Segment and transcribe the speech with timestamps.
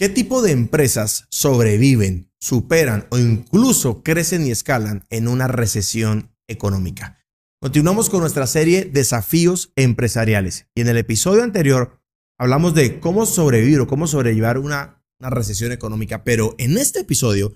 [0.00, 7.18] ¿Qué tipo de empresas sobreviven, superan o incluso crecen y escalan en una recesión económica?
[7.60, 10.68] Continuamos con nuestra serie Desafíos Empresariales.
[10.76, 12.00] Y en el episodio anterior
[12.38, 17.54] hablamos de cómo sobrevivir o cómo sobrellevar una, una recesión económica, pero en este episodio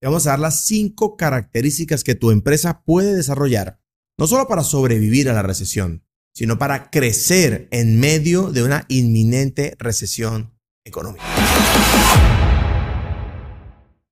[0.00, 3.82] te vamos a dar las cinco características que tu empresa puede desarrollar,
[4.18, 9.76] no solo para sobrevivir a la recesión, sino para crecer en medio de una inminente
[9.78, 10.51] recesión
[10.84, 11.24] económica.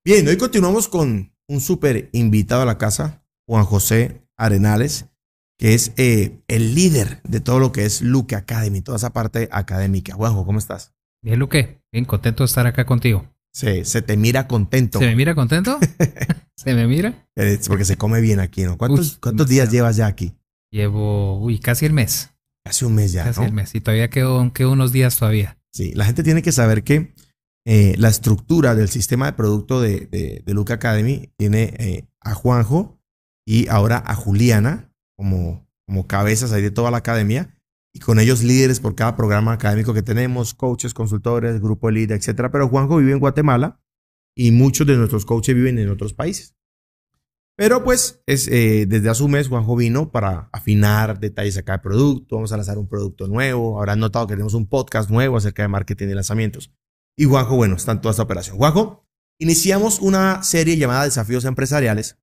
[0.03, 5.05] Bien, hoy continuamos con un súper invitado a la casa, Juan José Arenales,
[5.57, 9.47] que es eh, el líder de todo lo que es Luque Academy, toda esa parte
[9.51, 10.15] académica.
[10.15, 10.93] Juanjo, ¿cómo estás?
[11.23, 13.27] Bien, Luque, bien contento de estar acá contigo.
[13.53, 14.97] Se, se te mira contento.
[14.97, 15.77] ¿Se me mira contento?
[16.55, 17.27] ¿Se me mira?
[17.35, 18.77] Es porque se come bien aquí, ¿no?
[18.77, 20.33] ¿Cuántos, Uy, cuántos días llevas ya aquí?
[20.71, 22.31] Llevo, uy, casi el mes.
[22.63, 23.45] Casi un mes ya, Casi ¿no?
[23.45, 23.75] el mes.
[23.75, 25.57] Y todavía quedo, quedo unos días todavía.
[25.73, 27.13] Sí, la gente tiene que saber que
[27.65, 32.33] eh, la estructura del sistema de producto de, de, de Luca Academy tiene eh, a
[32.33, 32.99] Juanjo
[33.45, 37.55] y ahora a Juliana como, como cabezas ahí de toda la academia
[37.93, 42.51] y con ellos líderes por cada programa académico que tenemos, coaches, consultores, grupo elite, etcétera.
[42.51, 43.81] Pero Juanjo vive en Guatemala
[44.35, 46.55] y muchos de nuestros coaches viven en otros países.
[47.57, 51.79] Pero pues es, eh, desde hace un mes Juanjo vino para afinar detalles acá de
[51.79, 55.61] producto, vamos a lanzar un producto nuevo, habrán notado que tenemos un podcast nuevo acerca
[55.61, 56.73] de marketing y lanzamientos.
[57.17, 58.57] Y Juanjo, bueno, está en toda esta operación.
[58.57, 59.05] Juanjo,
[59.39, 62.17] iniciamos una serie llamada Desafíos Empresariales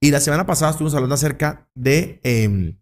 [0.00, 2.76] y la semana pasada estuvimos hablando acerca de, eh,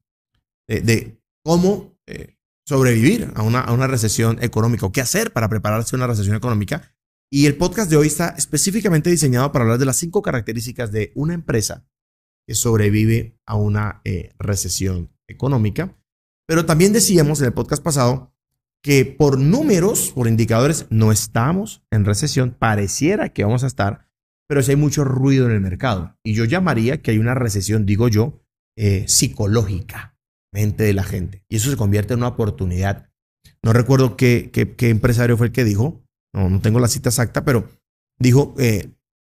[0.68, 5.48] de, de cómo eh, sobrevivir a una, a una recesión económica o qué hacer para
[5.48, 6.94] prepararse a una recesión económica.
[7.32, 11.12] Y el podcast de hoy está específicamente diseñado para hablar de las cinco características de
[11.14, 11.86] una empresa
[12.46, 15.96] que sobrevive a una eh, recesión económica.
[16.48, 18.34] Pero también decíamos en el podcast pasado
[18.82, 22.56] que por números, por indicadores, no estamos en recesión.
[22.58, 24.08] Pareciera que vamos a estar,
[24.48, 26.18] pero sí hay mucho ruido en el mercado.
[26.24, 28.42] Y yo llamaría que hay una recesión, digo yo,
[28.76, 30.18] eh, psicológica,
[30.52, 31.44] mente de la gente.
[31.48, 33.10] Y eso se convierte en una oportunidad.
[33.62, 36.02] No recuerdo qué, empresario fue el que dijo,
[36.34, 37.68] no, no tengo la cita exacta, pero
[38.18, 38.90] dijo, eh,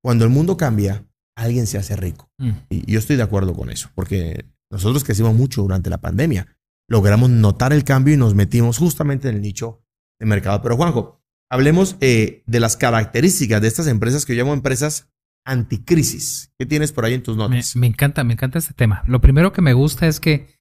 [0.03, 1.06] cuando el mundo cambia,
[1.38, 2.29] alguien se hace rico.
[2.38, 2.50] Mm.
[2.69, 6.47] Y yo estoy de acuerdo con eso, porque nosotros crecimos mucho durante la pandemia.
[6.90, 9.84] Logramos notar el cambio y nos metimos justamente en el nicho
[10.19, 10.62] de mercado.
[10.62, 15.09] Pero Juanjo, hablemos eh, de las características de estas empresas que yo llamo empresas
[15.46, 16.51] anticrisis.
[16.59, 17.75] ¿Qué tienes por ahí en tus Me, notas?
[17.75, 19.03] me encanta, me encanta este tema.
[19.07, 20.59] Lo primero que me gusta es que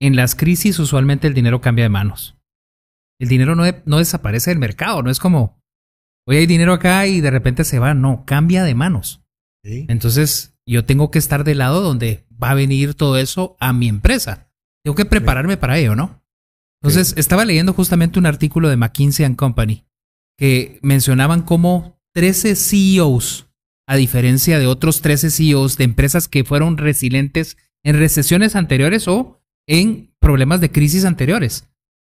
[0.00, 2.36] en las crisis usualmente el dinero cambia de manos.
[3.20, 5.57] El dinero no, de- no desaparece del mercado, no es como,
[6.28, 9.22] hoy hay dinero acá y de repente se va, no, cambia de manos.
[9.64, 9.86] Sí.
[9.88, 13.88] Entonces, yo tengo que estar del lado donde va a venir todo eso a mi
[13.88, 14.52] empresa.
[14.84, 16.22] Tengo que prepararme para ello, ¿no?
[16.82, 19.86] Entonces, estaba leyendo justamente un artículo de McKinsey and Company
[20.36, 23.48] que mencionaban cómo 13 CEOs,
[23.88, 29.42] a diferencia de otros 13 CEOs de empresas que fueron resilientes en recesiones anteriores o
[29.66, 31.68] en problemas de crisis anteriores.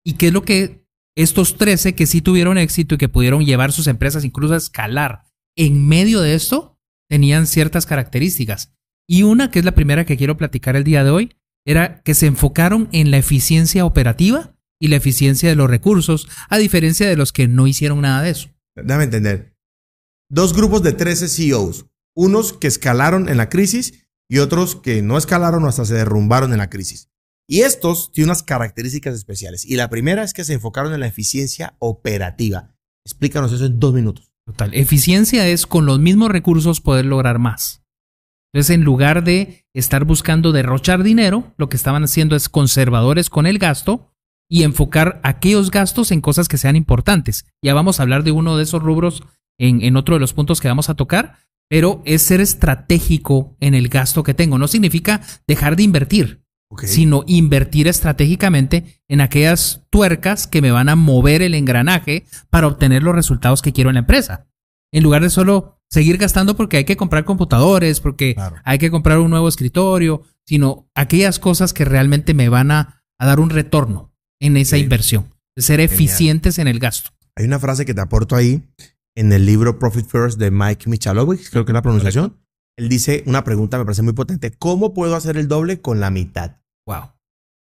[0.04, 0.83] ¿Y qué es lo que
[1.16, 5.24] estos 13 que sí tuvieron éxito y que pudieron llevar sus empresas incluso a escalar
[5.56, 8.74] en medio de esto, tenían ciertas características.
[9.06, 11.36] Y una, que es la primera que quiero platicar el día de hoy,
[11.66, 16.58] era que se enfocaron en la eficiencia operativa y la eficiencia de los recursos, a
[16.58, 18.50] diferencia de los que no hicieron nada de eso.
[18.74, 19.56] Déjame entender.
[20.28, 21.86] Dos grupos de 13 CEOs.
[22.16, 26.52] Unos que escalaron en la crisis y otros que no escalaron o hasta se derrumbaron
[26.52, 27.10] en la crisis.
[27.48, 29.64] Y estos tienen unas características especiales.
[29.64, 32.74] Y la primera es que se enfocaron en la eficiencia operativa.
[33.04, 34.32] Explícanos eso en dos minutos.
[34.46, 34.74] Total.
[34.74, 37.82] Eficiencia es con los mismos recursos poder lograr más.
[38.52, 43.46] Entonces, en lugar de estar buscando derrochar dinero, lo que estaban haciendo es conservadores con
[43.46, 44.14] el gasto
[44.48, 47.46] y enfocar aquellos gastos en cosas que sean importantes.
[47.62, 49.24] Ya vamos a hablar de uno de esos rubros
[49.58, 51.38] en, en otro de los puntos que vamos a tocar,
[51.68, 54.58] pero es ser estratégico en el gasto que tengo.
[54.58, 56.43] No significa dejar de invertir,
[56.82, 63.02] Sino invertir estratégicamente en aquellas tuercas que me van a mover el engranaje para obtener
[63.02, 64.46] los resultados que quiero en la empresa.
[64.92, 68.56] En lugar de solo seguir gastando porque hay que comprar computadores, porque Claro.
[68.64, 73.26] hay que comprar un nuevo escritorio, sino aquellas cosas que realmente me van a, a
[73.26, 75.26] dar un retorno en esa inversión.
[75.56, 77.10] De ser eficientes en el gasto.
[77.36, 78.62] Hay una frase que te aporto ahí
[79.16, 82.40] en el libro Profit First de Mike Michalowicz, creo que es la pronunciación.
[82.76, 84.50] Él dice una pregunta, me parece muy potente.
[84.50, 86.56] ¿Cómo puedo hacer el doble con la mitad?
[86.86, 87.12] Wow.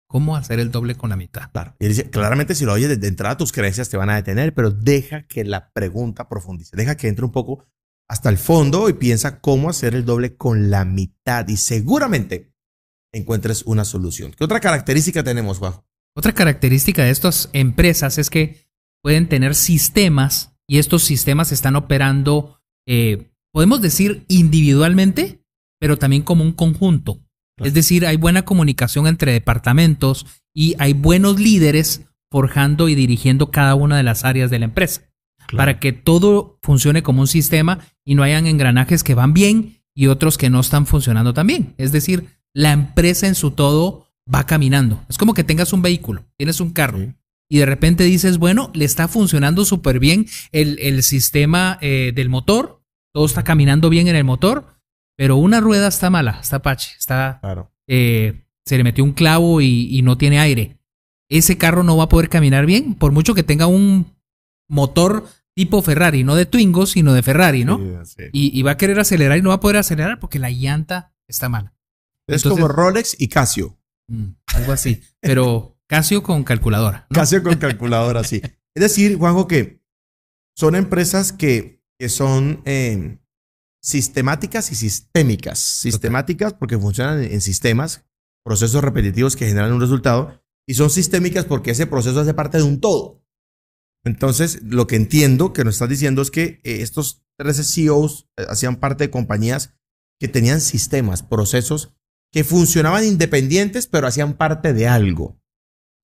[0.10, 1.52] ¿Cómo hacer el doble con la mitad?
[1.52, 1.76] Claro.
[1.80, 4.72] Y dice, claramente si lo oyes desde entrada, tus creencias te van a detener, pero
[4.72, 6.78] deja que la pregunta profundice.
[6.78, 7.66] Deja que entre un poco
[8.08, 11.48] hasta el fondo y piensa cómo hacer el doble con la mitad.
[11.50, 12.54] Y seguramente
[13.12, 14.32] encuentres una solución.
[14.32, 15.86] ¿Qué otra característica tenemos, Juanjo?
[16.16, 18.66] Otra característica de estas empresas es que
[19.04, 25.44] pueden tener sistemas y estos sistemas están operando, eh, podemos decir individualmente,
[25.80, 27.27] pero también como un conjunto.
[27.58, 33.76] Es decir, hay buena comunicación entre departamentos y hay buenos líderes forjando y dirigiendo cada
[33.76, 35.02] una de las áreas de la empresa
[35.56, 40.08] para que todo funcione como un sistema y no hayan engranajes que van bien y
[40.08, 41.74] otros que no están funcionando tan bien.
[41.78, 45.04] Es decir, la empresa en su todo va caminando.
[45.10, 47.00] Es como que tengas un vehículo, tienes un carro
[47.50, 52.84] y de repente dices, bueno, le está funcionando súper bien el, sistema eh, del motor,
[53.14, 54.77] todo está caminando bien en el motor,
[55.18, 57.42] pero una rueda está mala, está pache, está...
[57.88, 60.78] Eh, se le metió un clavo y, y no tiene aire.
[61.30, 64.18] Ese carro no va a poder caminar bien, por mucho que tenga un
[64.70, 65.26] motor
[65.58, 67.82] tipo Ferrari, no de Twingo, sino de Ferrari, ¿no?
[68.32, 71.50] Y, va a querer acelerar y no va a poder acelerar porque la llanta está
[71.50, 71.74] mala.
[72.28, 73.76] Es como Rolex y Casio.
[74.08, 77.08] Mm, algo así, pero Casio con calculadora.
[77.12, 78.40] Casio con calculadora, sí.
[78.76, 79.82] Es decir, Juanjo, que
[80.56, 83.18] son empresas que, que son eh,
[83.88, 85.60] sistemáticas y sistémicas.
[85.60, 88.06] Sistemáticas porque funcionan en sistemas,
[88.44, 92.64] procesos repetitivos que generan un resultado, y son sistémicas porque ese proceso hace parte de
[92.64, 93.24] un todo.
[94.04, 98.46] Entonces, lo que entiendo que nos estás diciendo es que eh, estos 13 CEOs eh,
[98.50, 99.76] hacían parte de compañías
[100.20, 101.94] que tenían sistemas, procesos
[102.34, 105.40] que funcionaban independientes, pero hacían parte de algo.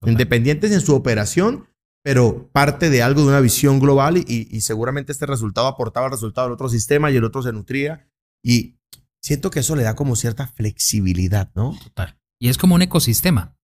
[0.05, 1.67] Independientes en su operación,
[2.03, 6.47] pero parte de algo, de una visión global y, seguramente este resultado aportaba el resultado
[6.47, 8.07] del otro sistema y el otro se nutría.
[8.43, 8.75] Y
[9.21, 11.77] siento que eso le da como cierta flexibilidad, ¿no?
[11.81, 12.19] Total.
[12.39, 13.55] Y es como un ecosistema.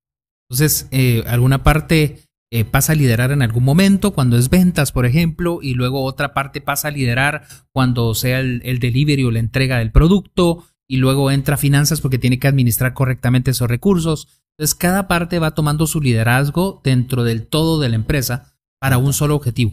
[0.49, 5.05] Entonces, eh, alguna parte eh, pasa a liderar en algún momento, cuando es ventas, por
[5.05, 9.77] ejemplo, y luego otra parte pasa a liderar cuando sea el, delivery o la entrega
[9.77, 14.41] del producto, y luego entra finanzas porque tiene que administrar correctamente esos recursos.
[14.59, 19.13] Entonces, cada parte va tomando su liderazgo dentro del todo de la empresa para un
[19.13, 19.71] solo objetivo.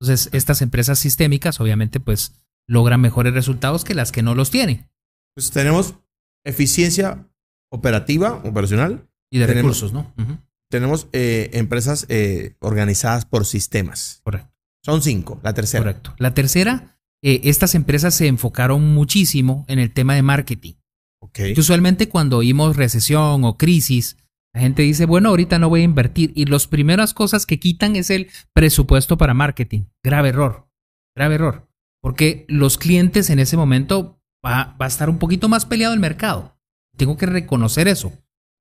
[0.00, 2.34] Entonces, estas empresas sistémicas, obviamente, pues
[2.66, 4.90] logran mejores resultados que las que no los tienen.
[5.36, 5.94] Pues tenemos
[6.44, 7.28] eficiencia
[7.70, 9.08] operativa, operacional.
[9.30, 10.12] Y de recursos, ¿no?
[10.68, 14.20] tenemos eh, empresas eh, organizadas por sistemas.
[14.24, 14.52] Correcto.
[14.84, 15.38] Son cinco.
[15.44, 15.84] La tercera.
[15.84, 16.12] Correcto.
[16.18, 20.72] La tercera, eh, estas empresas se enfocaron muchísimo en el tema de marketing.
[21.20, 21.54] Okay.
[21.56, 24.18] usualmente cuando oímos recesión o crisis,
[24.54, 26.32] la gente dice, bueno, ahorita no voy a invertir.
[26.34, 29.82] Y las primeras cosas que quitan es el presupuesto para marketing.
[30.02, 30.68] Grave error.
[31.14, 31.68] Grave error.
[32.00, 36.00] Porque los clientes en ese momento va, va a estar un poquito más peleado el
[36.00, 36.56] mercado.
[36.96, 38.12] Tengo que reconocer eso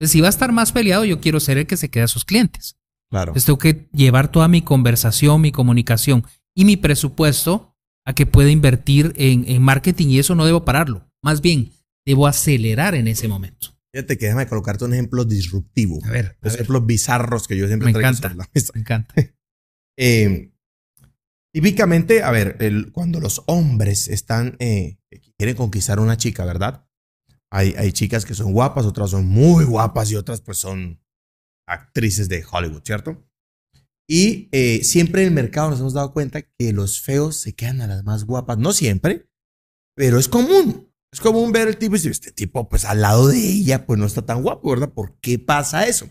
[0.08, 2.26] si va a estar más peleado, yo quiero ser el que se quede a sus
[2.26, 2.78] clientes.
[3.10, 3.32] Claro.
[3.32, 6.26] Entonces tengo que llevar toda mi conversación, mi comunicación
[6.56, 7.76] y mi presupuesto
[8.06, 11.10] a que pueda invertir en, marketing y eso no debo pararlo.
[11.22, 11.72] Más bien,
[12.06, 13.70] debo acelerar en ese momento.
[13.94, 16.00] Fíjate que déjame colocarte un ejemplo disruptivo.
[16.04, 16.38] A ver.
[16.42, 19.14] Los ejemplos bizarros que yo siempre me encanta, Me encanta.
[19.96, 20.52] Eh,
[21.54, 22.58] típicamente, a ver,
[22.94, 24.98] cuando los hombres están, eh,
[25.38, 26.88] quieren conquistar a una chica, ¿verdad?
[27.52, 31.00] Hay, chicas que son guapas, otras son muy guapas y otras pues son
[31.68, 33.24] actrices de Hollywood, ¿cierto?
[34.10, 37.82] Y eh, siempre en el mercado nos hemos dado cuenta que los feos se quedan
[37.82, 38.58] a las más guapas.
[38.58, 39.30] No siempre,
[39.96, 40.92] pero es común.
[41.14, 44.00] Es común ver el tipo y decir, este tipo pues al lado de ella pues
[44.00, 44.92] no está tan guapo, ¿verdad?
[44.92, 46.10] ¿Por qué pasa eso?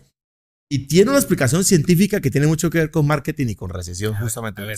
[0.71, 4.15] Y tiene una explicación científica que tiene mucho que ver con marketing y con recesión,
[4.15, 4.61] justamente.
[4.61, 4.77] A ver,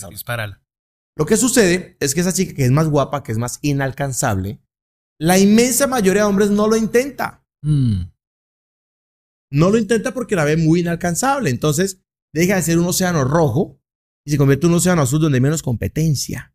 [1.16, 4.60] Lo que sucede es que esa chica que es más guapa, que es más inalcanzable,
[5.18, 7.46] la inmensa mayoría de hombres no lo intenta.
[7.62, 8.10] Mm.
[9.52, 11.50] No lo intenta porque la ve muy inalcanzable.
[11.50, 12.02] Entonces,
[12.34, 13.80] deja de ser un océano rojo
[14.26, 16.52] y se convierte en un océano azul donde hay menos competencia.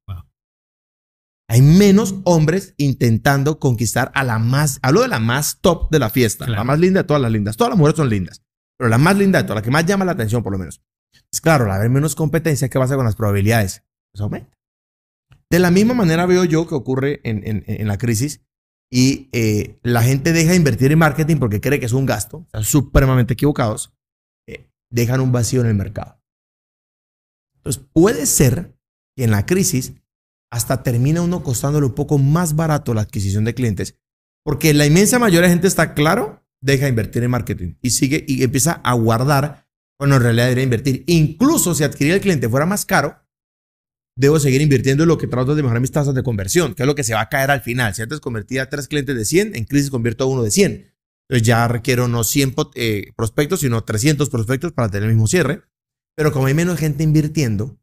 [1.51, 6.09] Hay menos hombres intentando conquistar a la más, hablo de la más top de la
[6.09, 7.57] fiesta, la más linda de todas las lindas.
[7.57, 8.41] Todas las mujeres son lindas,
[8.77, 10.81] pero la más linda de todas, la que más llama la atención por lo menos.
[11.29, 13.83] Es claro, al haber menos competencia, ¿qué pasa con las probabilidades?
[14.13, 14.57] Pues aumenta.
[15.49, 18.45] De la misma manera veo yo que ocurre en, en la crisis
[18.89, 22.43] y eh, la gente deja de invertir en marketing porque cree que es un gasto,
[22.45, 23.93] están supremamente equivocados,
[24.47, 26.21] eh, dejan un vacío en el mercado.
[27.57, 28.73] Entonces puede ser
[29.17, 29.95] que en la crisis
[30.51, 33.95] hasta termina uno costándole un poco más barato la adquisición de clientes,
[34.43, 38.23] porque la inmensa mayoría de gente está claro, deja de invertir en marketing y sigue
[38.27, 39.67] y empieza a guardar
[39.97, 41.03] cuando en realidad debería invertir.
[41.07, 43.17] Incluso si adquirir el cliente fuera más caro,
[44.17, 46.87] debo seguir invirtiendo en lo que trato de mejorar mis tasas de conversión, que es
[46.87, 47.95] lo que se va a caer al final.
[47.95, 50.91] Si antes convertía a tres clientes de 100, en crisis convierto a uno de 100.
[51.29, 55.61] Entonces ya requiero no 100 eh, prospectos, sino 300 prospectos para tener el mismo cierre.
[56.15, 57.80] Pero como hay menos gente invirtiendo,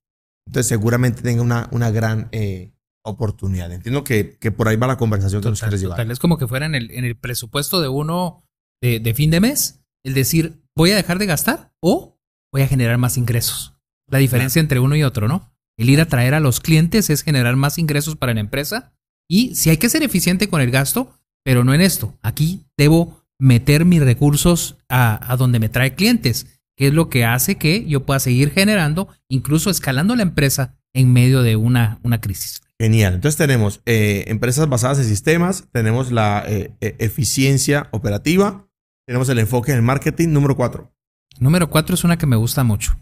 [0.48, 3.70] entonces seguramente tenga una, una gran eh, oportunidad.
[3.70, 6.10] Entiendo que, que, por ahí va la conversación que nos quieres llevar.
[6.10, 8.48] Es como que fuera en el, en el presupuesto de uno
[8.80, 12.18] de, de fin de mes, el decir, voy a dejar de gastar o
[12.50, 13.74] voy a generar más ingresos.
[14.10, 15.52] La diferencia entre uno y otro, ¿no?
[15.76, 18.94] El ir a traer a los clientes es generar más ingresos para la empresa.
[19.28, 21.14] Y si hay que ser eficiente con el gasto,
[21.44, 22.16] pero no en esto.
[22.22, 27.56] Aquí debo meter mis recursos a, donde me trae clientes, que es lo que hace
[27.56, 32.62] que yo pueda seguir generando, incluso escalando la empresa en medio de una, una crisis.
[32.78, 33.14] Genial.
[33.14, 38.68] Entonces tenemos eh, empresas basadas en sistemas, tenemos la eh, e, eficiencia operativa,
[39.08, 40.28] tenemos el enfoque en el marketing.
[40.28, 40.94] Número cuatro.
[41.40, 42.96] Número cuatro es una que me gusta mucho.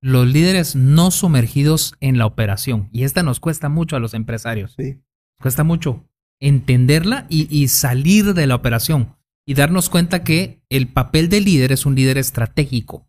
[0.00, 2.90] Los líderes no sumergidos en la operación.
[2.92, 4.74] Y esta nos cuesta mucho a los empresarios.
[4.78, 5.02] Sí.
[5.40, 6.04] Cuesta mucho
[6.38, 11.72] entenderla y, y salir de la operación y darnos cuenta que el papel del líder
[11.72, 13.06] es un líder estratégico.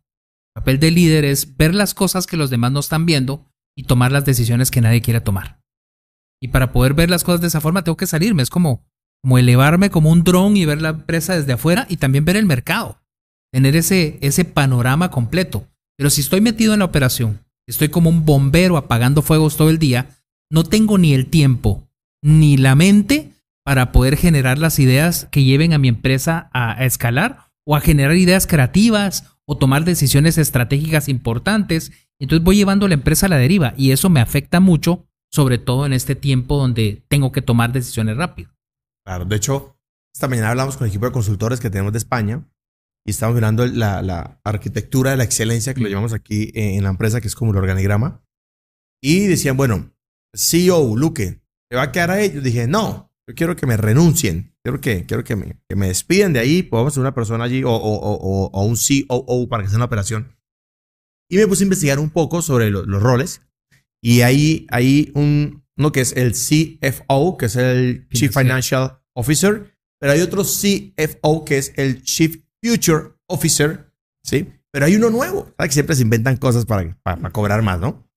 [0.56, 3.46] El papel del líder es ver las cosas que los demás no están viendo
[3.78, 5.62] y tomar las decisiones que nadie quiere tomar.
[6.42, 8.44] Y para poder ver las cosas de esa forma tengo que salirme.
[8.44, 8.86] Es como,
[9.22, 12.46] como elevarme como un dron y ver la empresa desde afuera y también ver el
[12.46, 13.02] mercado.
[13.52, 15.68] Tener ese, ese panorama completo.
[15.98, 19.80] Pero si estoy metido en la operación, estoy como un bombero apagando fuegos todo el
[19.80, 20.10] día,
[20.52, 21.88] no tengo ni el tiempo
[22.22, 23.35] ni la mente
[23.66, 28.16] para poder generar las ideas que lleven a mi empresa a, escalar o a generar
[28.16, 31.92] ideas creativas o tomar decisiones estratégicas importantes.
[32.20, 35.86] Entonces voy llevando la empresa a la deriva y eso me afecta mucho sobre todo
[35.86, 38.52] en este tiempo donde tengo que tomar decisiones rápido.
[39.04, 39.78] Claro, de hecho,
[40.14, 42.48] esta mañana hablamos con el equipo de consultores que tenemos de España
[43.04, 47.20] y estamos mirando la, arquitectura de la excelencia que lo llamamos aquí en la empresa,
[47.20, 48.24] que es como el organigrama.
[49.02, 49.92] Y decían, bueno,
[50.34, 52.44] CEO, Luque, ¿te va a quedar a ellos?
[52.44, 56.34] Dije, no, yo quiero que me renuncien, quiero que, quiero que, me, que me despiden
[56.34, 59.78] de ahí, podemos ser una persona allí o, o, o, un COO para que sea
[59.78, 60.36] una operación.
[61.30, 63.42] Y me puse a investigar un poco sobre los roles
[64.04, 69.76] y ahí hay un, uno que es el CFO, que es el Chief Financial Officer,
[70.00, 73.92] pero hay otro CFO que es el Chief Future Officer,
[74.24, 74.48] ¿sí?
[74.72, 75.70] Pero hay uno nuevo, ¿sabes?
[75.70, 78.08] Que siempre se inventan cosas para, para, cobrar más, ¿no?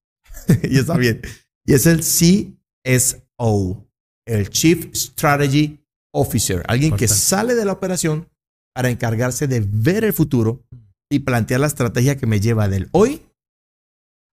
[0.65, 1.23] y está bien.
[1.65, 3.88] Y es el CSO,
[4.29, 5.81] el Chief Strategy
[6.15, 8.29] Officer, alguien que sale de la operación
[8.75, 10.65] para encargarse de ver el futuro
[11.11, 13.23] y plantear la estrategia que me lleva del hoy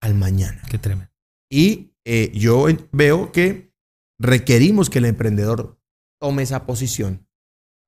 [0.02, 0.62] al mañana.
[0.70, 1.10] Qué tremendo.
[1.50, 3.72] Y eh, yo veo que
[4.20, 5.80] requerimos que el emprendedor
[6.20, 7.26] tome esa posición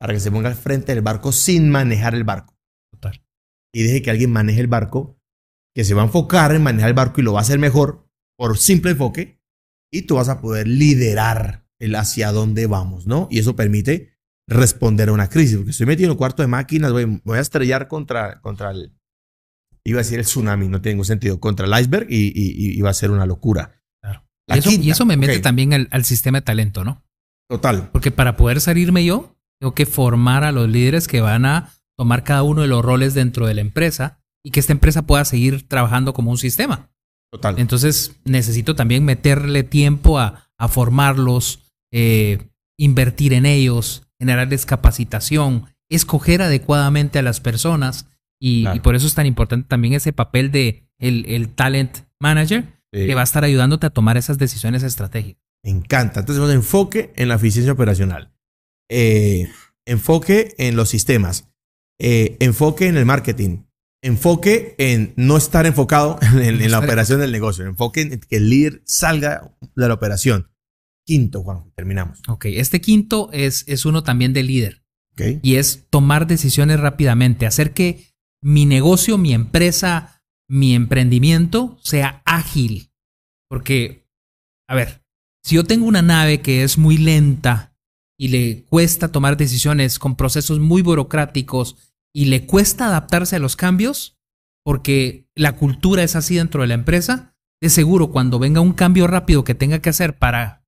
[0.01, 2.57] para que se ponga al frente del barco sin manejar el barco.
[2.91, 3.23] Total.
[3.75, 5.19] Y deje que alguien maneje el barco,
[5.75, 8.09] que se va a enfocar en manejar el barco y lo va a hacer mejor
[8.39, 9.39] por simple enfoque,
[9.93, 13.29] y tú vas a poder liderar el hacia dónde vamos, ¿no?
[13.31, 16.93] Y eso permite responder a una crisis, porque estoy metido en un cuarto de máquinas,
[16.93, 18.99] voy, voy a estrellar contra, contra el,
[19.85, 22.95] iba a decir el tsunami, no tiene ningún sentido, contra el iceberg y, iba a
[22.95, 23.83] ser una locura.
[24.03, 24.25] Claro.
[24.47, 27.05] Y eso, me mete también al, sistema de talento, ¿no?
[27.49, 27.91] Total.
[27.91, 32.25] Porque para poder salirme yo, tengo que formar a los líderes que van a tomar
[32.25, 35.67] cada uno de los roles dentro de la empresa y que esta empresa pueda seguir
[35.67, 36.91] trabajando como un sistema.
[37.31, 37.59] Total.
[37.59, 47.19] Entonces necesito también meterle tiempo a, formarlos, eh, invertir en ellos, generarles capacitación, escoger adecuadamente
[47.19, 48.07] a las personas.
[48.41, 53.23] Y, por eso es tan importante también ese papel de el, talent manager que va
[53.23, 55.43] a estar ayudándote a tomar esas decisiones estratégicas.
[55.65, 56.21] Me encanta.
[56.21, 58.33] Entonces, tenemos enfoque en la eficiencia operacional,
[58.89, 59.51] eh,
[59.87, 61.49] enfoque en los sistemas,
[62.01, 63.65] eh, enfoque en el marketing,
[64.03, 68.83] enfoque en no estar enfocado en, la operación del negocio, enfoque en que el líder
[68.85, 70.49] salga de la operación.
[71.09, 72.21] Quinto, Juan, terminamos.
[72.29, 74.85] Ok, este quinto es, es uno también de líder.
[75.13, 75.41] Okay.
[75.43, 78.13] Y es tomar decisiones rápidamente, hacer que
[78.43, 82.93] mi negocio, mi empresa, mi emprendimiento sea ágil.
[83.49, 84.07] Porque,
[84.69, 85.03] a ver,
[85.43, 87.75] si yo tengo una nave que es muy lenta
[88.19, 93.57] y le cuesta tomar decisiones con procesos muy burocráticos y le cuesta adaptarse a los
[93.57, 94.19] cambios,
[94.63, 99.07] porque la cultura es así dentro de la empresa, de seguro cuando venga un cambio
[99.07, 100.68] rápido que tenga que hacer para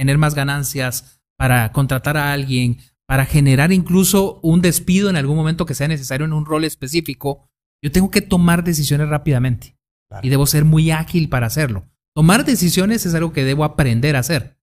[0.00, 5.66] tener más ganancias, para contratar a alguien, para generar incluso un despido en algún momento
[5.66, 7.50] que sea necesario en un rol específico,
[7.84, 9.76] yo tengo que tomar decisiones rápidamente.
[10.22, 11.86] Y debo ser muy ágil para hacerlo.
[12.14, 14.56] Tomar decisiones es algo que debo aprender a hacer.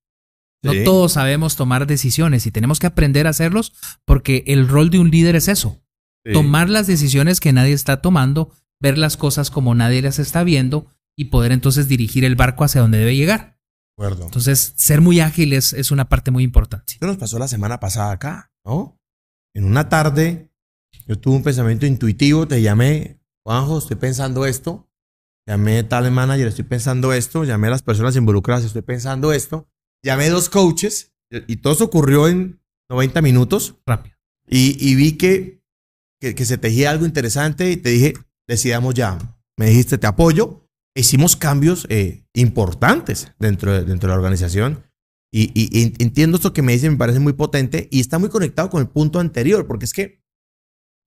[0.63, 3.73] No todos sabemos tomar decisiones y tenemos que aprender a hacerlos
[4.05, 5.83] porque el rol de un líder es eso.
[6.33, 8.51] Tomar las decisiones que nadie está tomando,
[8.81, 12.81] ver las cosas como nadie las está viendo y poder entonces dirigir el barco hacia
[12.81, 13.56] donde debe llegar.
[13.97, 16.93] Entonces, ser muy ágil es, es una parte muy importante.
[16.93, 18.99] Esto nos pasó la semana pasada acá, ¿no?
[19.55, 20.51] En una tarde,
[21.07, 24.87] yo tuve un pensamiento intuitivo, te llamé, Juanjo, estoy pensando esto.
[25.47, 27.43] Llamé a tal manager, estoy pensando esto.
[27.43, 29.67] Llamé a las personas involucradas, estoy pensando esto.
[30.03, 33.77] Llamé a dos coaches y todo eso ocurrió en 90 minutos.
[33.85, 34.15] Rápido.
[34.47, 35.63] Y, y vi que,
[36.21, 38.13] que, que, se tejía algo interesante y te dije,
[38.47, 39.17] decidamos ya.
[39.57, 40.66] Me dijiste, te apoyo
[40.99, 44.83] hicimos cambios eh, importantes dentro de, dentro de la organización.
[45.31, 48.29] Y, y- y entiendo esto que me dice, me parece muy potente y está muy
[48.29, 50.23] conectado con el punto anterior, porque es que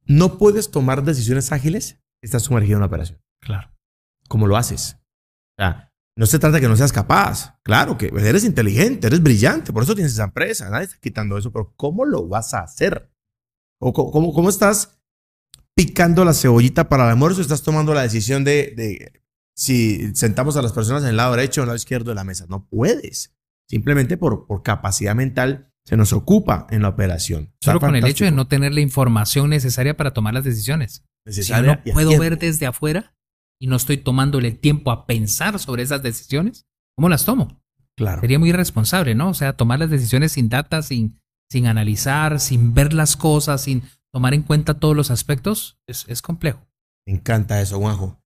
[0.06, 1.86] no puedes tomar decisiones ágiles
[2.20, 3.20] si estás sumergido en una operación.
[3.40, 3.70] Claro.
[4.28, 4.96] ¿Cómo lo haces?
[5.58, 7.58] O sea, no se trata de que no seas capaz.
[7.62, 10.68] Claro que eres inteligente, eres brillante, por eso tienes esa empresa.
[10.68, 13.10] Nadie está quitando eso, pero ¿cómo lo vas a hacer?
[13.80, 15.00] ¿O cómo, cómo estás
[15.74, 17.40] picando la cebollita para el almuerzo?
[17.40, 19.22] ¿Estás tomando la decisión de, de
[19.60, 22.14] si sentamos a las personas en el lado derecho o en el lado izquierdo de
[22.14, 22.46] la mesa?
[22.48, 23.34] No puedes.
[23.68, 27.52] Simplemente por, por capacidad mental se nos ocupa en la operación.
[27.60, 31.04] Está Solo con el hecho de no tener la información necesaria para tomar las decisiones.
[31.26, 33.14] Si yo Necesaria no puedo ver desde afuera
[33.60, 37.62] y no estoy tomándole el tiempo a pensar sobre esas decisiones, ¿cómo las tomo?
[37.98, 38.22] Claro.
[38.22, 39.28] Sería muy irresponsable, ¿no?
[39.28, 43.82] O sea, tomar las decisiones sin data, sin, sin analizar, sin ver las cosas, sin
[44.10, 46.66] tomar en cuenta todos los aspectos, es, es complejo.
[47.06, 48.19] Me encanta eso, Juanjo.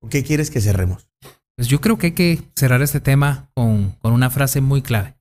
[0.00, 1.10] ¿Con qué quieres que cerremos?
[1.56, 5.16] Pues yo creo que hay que cerrar este tema con, con una frase muy clave.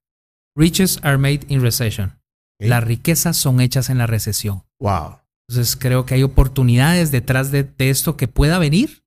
[0.55, 2.19] Riches are made in recession.
[2.59, 4.63] Las riquezas son hechas en la recesión.
[4.79, 5.19] Wow.
[5.47, 9.03] Entonces creo que hay oportunidades detrás de, de esto que pueda venir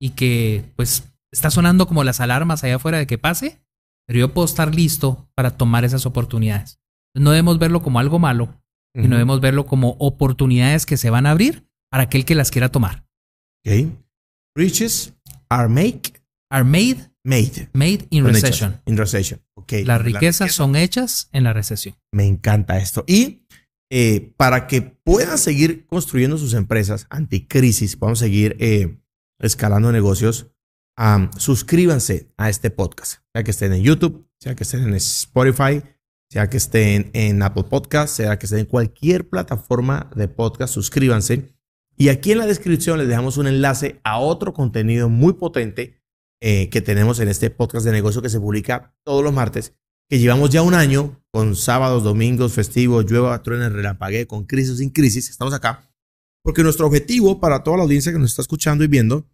[0.00, 3.60] y que pues está sonando como las alarmas allá afuera de que pase,
[4.06, 6.80] pero yo puedo estar listo para tomar esas oportunidades.
[7.14, 8.62] No debemos verlo como algo malo,
[8.94, 12.70] sino debemos verlo como oportunidades que se van a abrir para aquel que las quiera
[12.70, 13.04] tomar.
[13.66, 13.92] Ok.
[14.54, 15.14] Riches
[15.50, 17.68] are make, Are made, made.
[17.74, 18.80] made in Son hechas recession.
[18.86, 19.40] In recession.
[19.54, 19.72] Ok.
[19.84, 21.94] Las riquezas son hechas en la recesión.
[22.12, 23.04] Me encanta esto.
[23.06, 23.46] Y
[23.90, 28.98] eh, para que puedan seguir construyendo sus empresas anticrisis, podamos seguir eh,
[29.40, 30.50] escalando negocios,
[30.96, 33.22] am, suscríbanse a este podcast.
[33.34, 35.82] Sea que estén en YouTube, sea que estén en Spotify,
[36.30, 41.54] sea que estén en Apple Podcast, sea que estén en cualquier plataforma de podcast, suscríbanse.
[41.98, 46.00] Y aquí en la descripción les dejamos un enlace a otro contenido muy potente
[46.40, 49.74] eh, que tenemos en este podcast de negocio que se publica todos los martes
[50.08, 54.76] que llevamos ya un año con sábados, domingos, festivos, llueva, truene, relampaguee, con crisis o
[54.76, 55.28] sin crisis.
[55.28, 55.84] Estamos acá
[56.42, 59.28] porque nuestro objetivo para toda la audiencia que nos está escuchando y viendo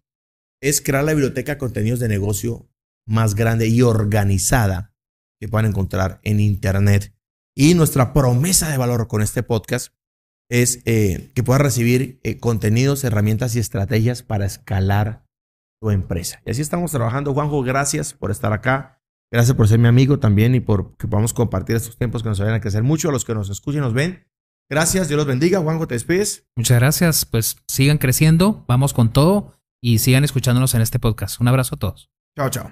[0.61, 2.69] es crear la biblioteca de contenidos de negocio
[3.07, 4.93] más grande y organizada
[5.39, 7.13] que puedan encontrar en Internet.
[7.55, 9.93] Y nuestra promesa de valor con este podcast
[10.49, 15.25] es eh, que puedas recibir eh, contenidos, herramientas y estrategias para escalar
[15.81, 16.41] tu empresa.
[16.45, 17.33] Y así estamos trabajando.
[17.33, 19.01] Juanjo, gracias por estar acá.
[19.31, 22.39] Gracias por ser mi amigo también y por que podamos compartir estos tiempos que nos
[22.39, 23.09] vayan a crecer mucho.
[23.09, 24.27] A los que nos escuchen nos ven.
[24.69, 25.59] Gracias, Dios los bendiga.
[25.59, 26.47] Juanjo, te despides.
[26.55, 27.25] Muchas gracias.
[27.25, 31.39] Pues sigan creciendo, vamos con todo y sigan escuchándonos en este podcast.
[31.41, 32.09] Un abrazo a todos.
[32.35, 32.71] Chao, chao.